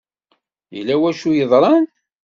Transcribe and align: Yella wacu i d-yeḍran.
Yella 0.75 0.95
wacu 1.01 1.27
i 1.31 1.33
d-yeḍran. 1.33 1.85